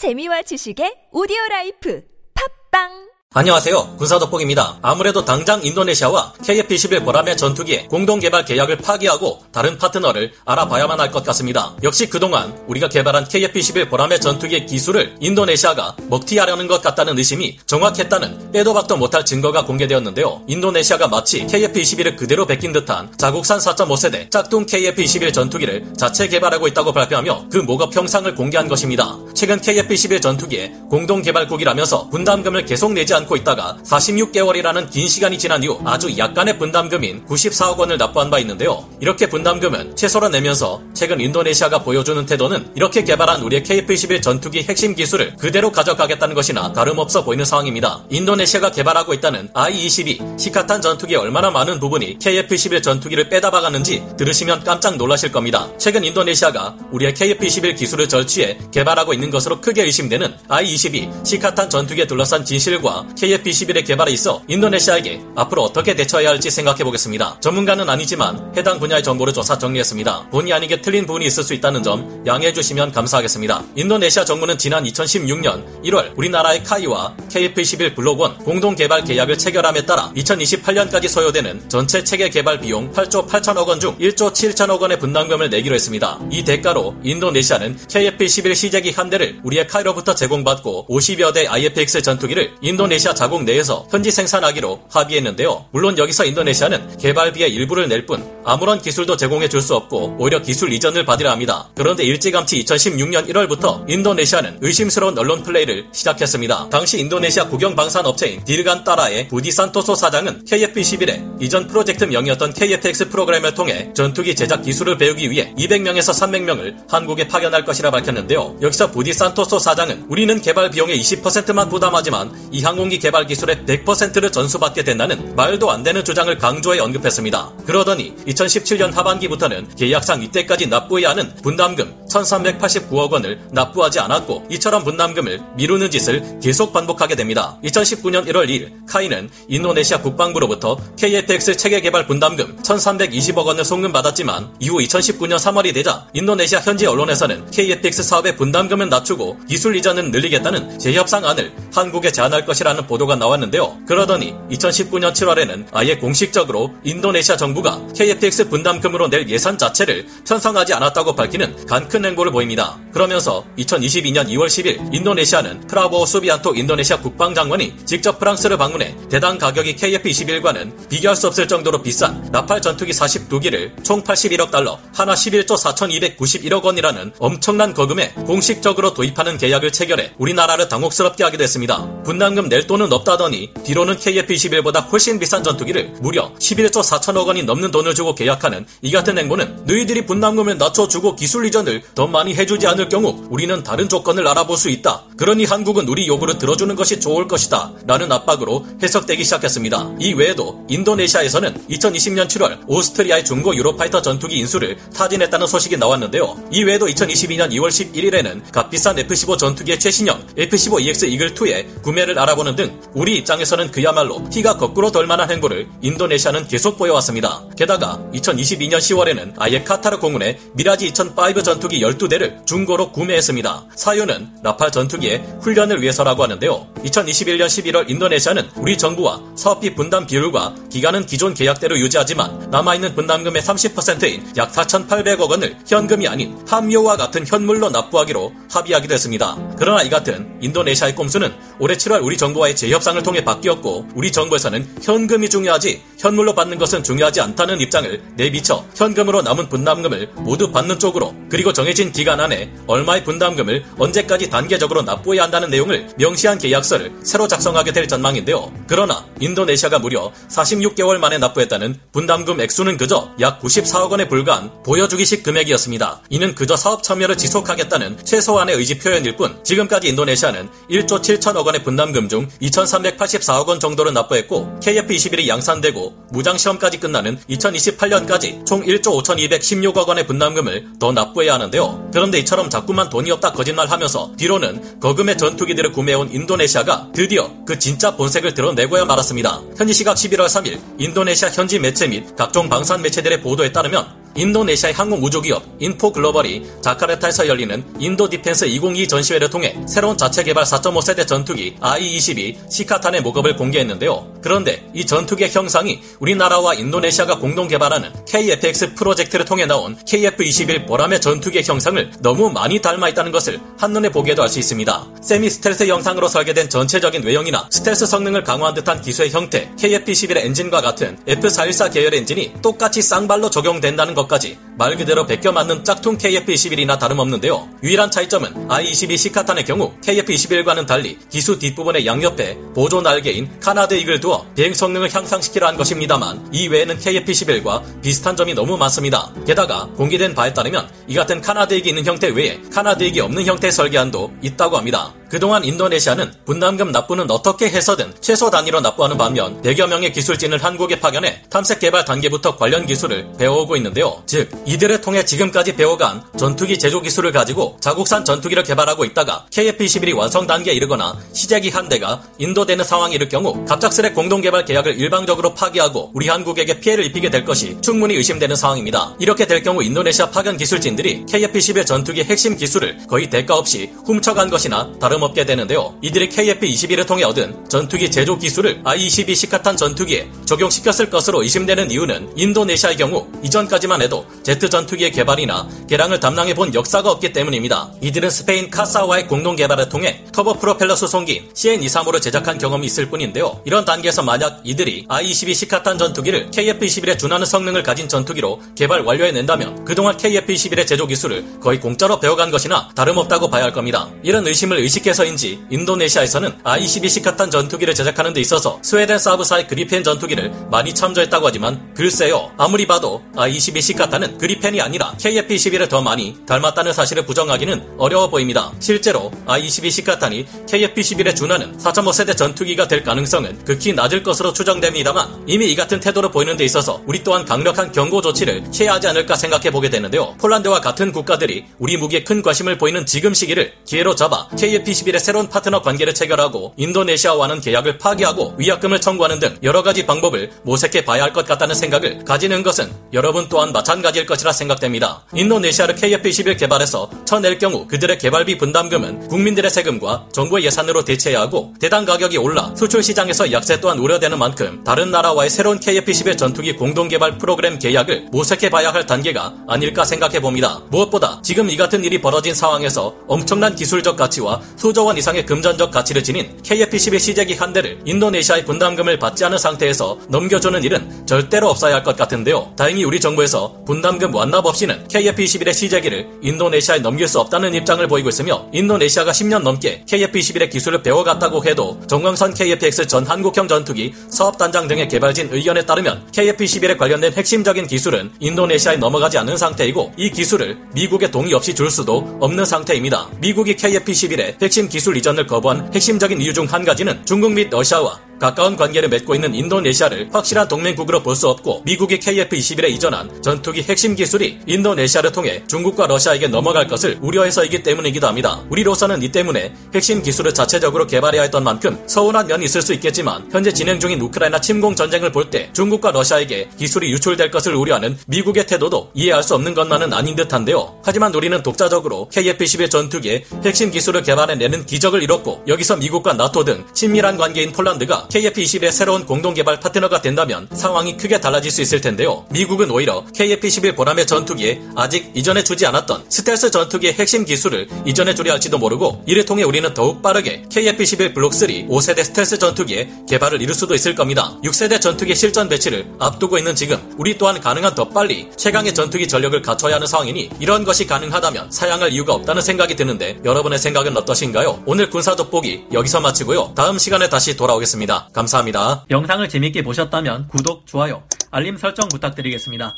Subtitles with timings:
[0.00, 2.00] 재미와 지식의 오디오 라이프.
[2.32, 3.94] 팟빵 안녕하세요.
[3.96, 4.78] 군사돋보기입니다.
[4.82, 11.72] 아무래도 당장 인도네시아와 KF-21 보라매 전투기의 공동개발 계약을 파기하고 다른 파트너를 알아봐야만 할 것 같습니다.
[11.84, 18.74] 역시 그동안 우리가 개발한 KF-21 보라매 전투기의 기술을 인도네시아가 먹튀하려는 것 같다는 의심이 정확했다는 빼도
[18.74, 20.42] 박도 못할 증거가 공개되었는데요.
[20.48, 27.44] 인도네시아가 마치 KF-21을 그대로 베낀 듯한 자국산 4.5세대 짝퉁 KF-21 전투기를 자체 개발하고 있다고 발표하며
[27.52, 29.16] 그 mock-up 형상을 공개한 것입니다.
[29.34, 36.16] 최근 KF-21 전투기의 공동개발국이라면서 분담금을 계속 내지 않고 있다가 46개월이라는 긴 시간이 지난 이후 아주
[36.16, 38.88] 약간의 분담금인 94억 원을 납부한 바 있는데요.
[39.00, 45.36] 이렇게 분담금은 최소로 내면서 최근 인도네시아가 보여주는 태도는 이렇게 개발한 우리의 KF-21 전투기 핵심 기술을
[45.36, 48.04] 그대로 가져가겠다는 것이나 다름없어 보이는 상황입니다.
[48.10, 54.96] 인도네시아가 개발하고 있다는 I-22 시카탄 전투기의 얼마나 많은 부분이 KF-21 전투기를 빼다 박았는지 들으시면 깜짝
[54.96, 55.68] 놀라실 겁니다.
[55.78, 62.44] 최근 인도네시아가 우리의 KF-21 기술을 절취해 개발하고 있는 것으로 크게 의심되는 I-22 시카탄 전투기에 둘러싼
[62.44, 67.38] 진실과 KF-21의 개발에 있어 인도네시아에게 앞으로 어떻게 대처해야 할지 생각해 보겠습니다.
[67.40, 70.28] 전문가는 아니지만 해당 분야의 정보를 조사 정리했습니다.
[70.30, 73.62] 본의 아니게 틀린 부분이 있을 수 있다는 점 양해해 주시면 감사하겠습니다.
[73.76, 81.08] 인도네시아 정부는 지난 2016년 1월 우리나라의 카이와 KF-21 블록원 공동 개발 계약을 체결함에 따라 2028년까지
[81.08, 86.18] 소요되는 전체 체계 개발 비용 8조 8천억 원 중 1조 7천억 원의 분담금을 내기로 했습니다.
[86.30, 92.99] 이 대가로 인도네시아는 KF-21 시제기 한 대를 우리의 KAI로부터 제공받고 50여 대 IFX 전투기를 인도네시아
[93.14, 95.66] 자국 내에서 현지 생산하기로 합의했는데요.
[95.72, 100.72] 물론 여기서 인도네시아는 개발비의 일부를 낼 뿐 아무런 기술도 제공해 줄 수 없고 오히려 기술
[100.72, 101.68] 이전을 받으려 합니다.
[101.74, 106.68] 그런데 일찌감치 2016년 1월부터 인도네시아는 의심스러운 언론 플레이를 시작했습니다.
[106.70, 113.54] 당시 인도네시아 국영 방산 업체인 디르간타라의 부디 산토소 사장은 KF-21의 이전 프로젝트 명이었던 KFX 프로그램을
[113.54, 118.56] 통해 전투기 제작 기술을 배우기 위해 200명에서 300명을 한국에 파견할 것이라 밝혔는데요.
[118.62, 124.30] 여기서 부디 산토소 사장은 우리는 개발 비용의 20%만 부담하지만 이 항공 기 개발 기술의 100%를
[124.30, 127.52] 전수받게 된다는 말도 안 되는 주장을 강조해 언급했습니다.
[127.66, 135.90] 그러더니 2017년 하반기부터는 계약상 이때까지 납부해야 하는 분담금 1389억 원을 납부하지 않았고 이처럼 분담금을 미루는
[135.90, 137.58] 짓을 계속 반복하게 됩니다.
[137.64, 145.36] 2019년 1월 2일 카이는 인도네시아 국방부로부터 KFX 체계 개발 분담금 1320억 원을 송금받았지만 이후 2019년
[145.36, 152.44] 3월이 되자 인도네시아 현지 언론에서는 KFX 사업의 분담금은 낮추고 기술 이전은 늘리겠다는 재협상안을 한국에 제안할
[152.44, 153.78] 것이라는 보도가 나왔는데요.
[153.86, 161.66] 그러더니 2019년 7월에는 아예 공식적으로 인도네시아 정부가 KFX 분담금으로 낼 예산 자체를 편성하지 않았다고 밝히는
[161.66, 162.78] 간큰 행보를 보입니다.
[162.92, 170.88] 그러면서 2022년 2월 10일 인도네시아는 프라보 수비안토 인도네시아 국방장관이 직접 프랑스를 방문해 대당 가격이 KF-21과는
[170.88, 177.12] 비교할 수 없을 정도로 비싼 나팔 전투기 42기를 총 81억 달러, 하나 11조 4,291억 원이라는
[177.18, 182.02] 엄청난 거금에 공식적으로 도입하는 계약을 체결해 우리나라를 당혹스럽게 하기도 했습니다.
[182.02, 187.94] 분담금 낼 돈은 없다더니 뒤로는 KF-21보다 훨씬 비싼 전투기를 무려 11조 4천억 원이 넘는 돈을
[187.94, 193.26] 주고 계약하는 이 같은 행보는 너희들이 분담금을 낮춰주고 기술 이전을 더 많이 해주지 않을 경우
[193.30, 195.04] 우리는 다른 조건을 알아볼 수 있다.
[195.16, 197.72] 그러니 한국은 우리 요구를 들어주는 것이 좋을 것이다.
[197.86, 199.96] 라는 압박으로 해석되기 시작했습니다.
[200.00, 206.36] 이 외에도 인도네시아에서는 2020년 7월 오스트리아의 중고 유로파이터 전투기 인수를 타진했다는 소식이 나왔는데요.
[206.50, 213.16] 이 외에도 2022년 2월 11일에는 값비싼 F-15 전투기의 최신형 F-15EX 이글2의 구매를 알아보는 등 우리
[213.16, 217.44] 입장에서는 그야말로 피가 거꾸로 돌 만한 행보를 인도네시아는 계속 보여왔습니다.
[217.56, 223.66] 게다가 2022년 10월에는 아예 카타르 공군의 미라지 2005 전투기 12대를 중고로 구매했습니다.
[223.74, 226.68] 사유는 라팔 전투기의 훈련을 위해서라고 하는데요.
[226.84, 234.32] 2021년 11월 인도네시아는 우리 정부와 사업비 분담 비율과 기간은 기존 계약대로 유지하지만 남아있는 분담금의 30%인
[234.36, 239.36] 약 4,800억 원을 현금이 아닌 팜유와 같은 현물로 납부하기로 합의하기도 했습니다.
[239.58, 245.28] 그러나 이 같은 인도네시아의 꼼수는 올해 7월 우리 정부와의 재협상을 통해 바뀌었고 우리 정부에서는 현금이
[245.28, 251.52] 중요하지 현물로 받는 것은 중요하지 않다는 입장을 내비쳐 현금으로 남은 분담금을 모두 받는 쪽으로 그리고
[251.52, 257.88] 정해진 기간 안에 얼마의 분담금을 언제까지 단계적으로 납부해야 한다는 내용을 명시한 계약서를 새로 작성하게 될
[257.88, 258.52] 전망인데요.
[258.68, 266.02] 그러나 인도네시아가 무려 46개월 만에 납부했다는 분담금 액수는 그저 약 94억 원에 불과한 보여주기식 금액이었습니다.
[266.10, 272.08] 이는 그저 사업 참여를 지속하겠다는 최소한의 의지 표현일 뿐 지금까지 인도네시아는 1조 7천억 원의 분담금
[272.08, 280.06] 중 2,384억 원 정도를 납부했고 KF-21이 양산되고 무장 시험까지 끝나는 2028년까지 총 1조 5,216억 원의
[280.06, 281.90] 분담금을 더 납부해야 하는데요.
[281.92, 288.34] 그런데 이처럼 자꾸만 돈이 없다 거짓말하면서 뒤로는 거금의 전투기들을 구매해온 인도네시아가 드디어 그 진짜 본색을
[288.34, 289.40] 드러내고야 말았습니다.
[289.56, 295.02] 현지 시각 11월 3일 인도네시아 현지 매체 및 각종 방산 매체들의 보도에 따르면 인도네시아의 항공
[295.04, 302.50] 우주기업 인포글로벌이 자카르타에서 열리는 인도 디펜스 2022 전시회를 통해 새로운 자체 개발 4.5세대 전투기 I-22
[302.50, 304.14] 시카탄의 mock-up을 공개했는데요.
[304.22, 311.44] 그런데 이 전투기의 형상이 우리나라와 인도네시아가 공동 개발하는 KFX 프로젝트를 통해 나온 KF-21 보라매 전투기의
[311.44, 314.86] 형상을 너무 많이 닮아 있다는 것을 한눈에 보기에도 알 수 있습니다.
[315.02, 320.96] 세미 스텔스 형상으로 설계된 전체적인 외형이나 스텔스 성능을 강화한 듯한 기수의 형태, KF-21의 엔진과 같은
[321.06, 327.48] F414 계열 엔진이 똑같이 쌍발로 적용된다는 것까지 말 그대로 베껴 만든 짝퉁 KF-21이나 다름없는데요.
[327.62, 334.52] 유일한 차이점은 I-22 시카탄의 경우 KF-21과는 달리 기수 뒷부분의 양옆에 보조 날개인 canard익을 두어 비행
[334.52, 339.10] 성능을 향상시키려 한 것입니다만 이 외에는 KF-21과 비슷한 점이 너무 많습니다.
[339.26, 344.58] 게다가 공개된 바에 따르면 이 같은 canard익이 있는 형태 외에 canard익이 없는 형태의 설계안도 있다고
[344.58, 344.92] 합니다.
[345.10, 351.22] 그동안 인도네시아는 분담금 납부는 어떻게 해서든 최소 단위로 납부하는 반면 100여 명의 기술진을 한국에 파견해
[351.28, 354.04] 탐색 개발 단계부터 관련 기술을 배워오고 있는데요.
[354.06, 360.26] 즉 이들을 통해 지금까지 배워간 전투기 제조 기술을 가지고 자국산 전투기를 개발하고 있다가 KF-21이 완성
[360.26, 365.92] 단계에 이르거나 시제기 한 대가 인도되는 상황에 이를 경우 갑작스레 공동 개발 계약을 일방적으로 파기하고
[365.94, 368.96] 우리 한국에게 피해를 입히게 될 것이 충분히 의심되는 상황입니다.
[368.98, 374.72] 이렇게 될 경우 인도네시아 파견 기술진들이 KF-21 전투기 핵심 기술을 거의 대가 없이 훔쳐간 것이나
[374.80, 375.78] 다름없게 되는데요.
[375.80, 382.76] 이들이 KF-21을 통해 얻은 전투기 제조 기술을 I-22 시카탄 전투기에 적용시켰을 것으로 의심되는 이유는 인도네시아의
[382.76, 387.70] 경우 이전까지만 해도 제트 전투기의 개발이나 개량을 담당해 본 역사가 없기 때문입니다.
[387.82, 393.40] 이들은 스페인 카사와의 공동 개발을 통해 터보 프로펠러 수송기인 CN-235를 제작한 경험이 있을 뿐인데요.
[393.44, 399.96] 이런 단계에서 만약 이들이 I-22 시카탄 전투기를 KF-21에 준하는 성능을 가진 전투기로 개발 완료해낸다면 그동안
[399.96, 403.90] KF-21의 제조 기술을 거의 공짜로 배워간 것이나 다름없다고 봐야 할 겁니다.
[404.02, 410.74] 이런 의심을 의식해서인지 인도네시아에서는 I-22 시카탄 전투기를 제작하는 데 있어서 스웨덴 사브사의 그리펜 전투기를 많이
[410.74, 417.76] 참조했다고 하지만 글쎄요 아무리 봐도 I-22 시카탄은 그리펜이 아니라 KF-21을 더 많이 닮았다는 사실을 부정하기는
[417.78, 418.52] 어려워 보입니다.
[418.60, 425.56] 실제로 I-22 시카탄이 KF-21에 준하는 4.5세대 전투기가 될 가능성은 극히 낮을 것으로 추정됩니다만 이미 이
[425.56, 429.70] 같은 태도를 보이는 데 있어서 우리 또한 강력한 경고 조치를 취해야 하지 않을까 생각해 보게
[429.70, 430.14] 되는데요.
[430.20, 435.62] 폴란드와 같은 국가들이 우리 무기에 큰 관심을 보이는 지금 시기를 기회로 잡아 KF-21의 새로운 파트너
[435.62, 441.26] 관계를 체결하고 인도네시아와는 계약을 파기하고 위약금을 청구하는 등 여러 가지 방법을 모색해 봐야 할 것
[441.26, 445.02] 같다는 생각을 가지는 것은 여러분 또한 마찬가지일 것이라 생각됩니다.
[445.14, 451.86] 인도네시아를 KF-21 개발해서 쳐낼 경우 그들의 개발비 분담금은 국민들의 세금과 정부의 예산으로 대체해야 하고 대당
[451.86, 457.16] 가격이 올라 수출 시장에서 약세 또한 우려되는 만큼 다른 나라와의 새로운 KF-21 전투기 공동 개발
[457.18, 460.60] 프로그램 계약을 모색해 봐야 할 단계가 아닐까 생각해 봅니다.
[460.70, 466.02] 무엇보다 지금 이 같은 일이 벌어진 상황에서 엄청난 기술적 가치와 수조 원 이상의 금전적 가치를
[466.04, 471.80] 지닌 KF-21 시제기 한 대를 인도네시아의 분담금을 받지 않은 상태에서 넘겨주는 일은 절대로 없어야 할
[471.84, 472.52] 것 같은데요.
[472.56, 478.46] 다행히 우리 정부에서 분담금 완납 없이는 KF-21의 시제기를 인도네시아에 넘길 수 없다는 입장을 보이고 있으며
[478.52, 485.28] 인도네시아가 10년 넘게 KF-21의 기술을 배워갔다고 해도 정광선 KF-X 전 한국형 전투기 사업단장 등의 개발진
[485.32, 491.54] 의견에 따르면 KF-21에 관련된 핵심적인 기술은 인도네시아에 넘어가지 않은 상태이고 이 기술을 미국의 동의 없이
[491.54, 493.08] 줄 수도 없는 상태입니다.
[493.20, 498.56] 미국이 KF-21의 핵심 기술 이전을 거부한 핵심적인 이유 중 한 가지는 중국 및 러시아와 가까운
[498.56, 504.40] 관계를 맺고 있는 인도네시아를 확실한 동맹국으로 볼 수 없고 미국이 KF-21에 이전한 전투기 핵심 기술이
[504.46, 508.42] 인도네시아를 통해 중국과 러시아에게 넘어갈 것을 우려해서이기 때문이기도 합니다.
[508.50, 513.52] 우리로서는 이 때문에 핵심 기술을 자체적으로 개발해야 했던 만큼 서운한 면이 있을 수 있겠지만 현재
[513.52, 518.90] 진행 중인 우크라이나 침공 전쟁을 볼 때 중국과 러시아에게 기술이 유출될 것을 우려하는 미국의 태도도
[518.94, 520.80] 이해할 수 없는 것만은 아닌 듯한데요.
[520.82, 527.16] 하지만 우리는 독자적으로 KF-21 전투기의 핵심 기술을 개발해내는 기적을 이뤘고 여기서 미국과 나토 등 친밀한
[527.16, 532.24] 관계인 폴란드가 KF-21의 새로운 공동 개발 파트너가 된다면 상황이 크게 달라질 수 있을 텐데요.
[532.30, 538.32] 미국은 오히려 KF-21 보라매 전투기에 아직 이전해 주지 않았던 스텔스 전투기의 핵심 기술을 이전해 주려
[538.32, 543.54] 할지도 모르고 이를 통해 우리는 더욱 빠르게 KF-21 블록 3 5세대 스텔스 전투기의 개발을 이룰
[543.54, 544.36] 수도 있을 겁니다.
[544.44, 549.40] 6세대 전투기 실전 배치를 앞두고 있는 지금 우리 또한 가능한 더 빨리 최강의 전투기 전력을
[549.40, 554.64] 갖춰야 하는 상황이니 이런 것이 가능하다면 사양할 이유가 없다는 생각이 드는데 여러분의 생각은 어떠신가요?
[554.66, 556.52] 오늘 군사 돋보기 여기서 마치고요.
[556.54, 558.10] 다음 시간에 다시 돌아오겠습니다.
[558.12, 558.84] 감사합니다.
[558.90, 562.74] 영상을 재밌게 보셨다면 구독, 좋아요, 알림 설정 부탁드리겠습니다.